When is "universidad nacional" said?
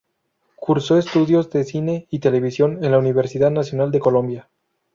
2.97-3.91